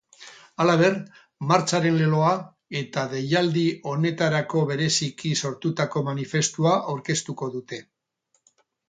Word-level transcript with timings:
Halaber, 0.63 0.95
martxaren 1.49 1.99
leloa 1.99 2.31
eta 2.79 3.03
deialdi 3.11 3.65
honetarako 3.91 4.63
bereziki 4.71 5.35
sortutako 5.43 6.03
manifestua 6.09 6.73
aurkeztuko 6.95 7.51
dute. 7.59 7.81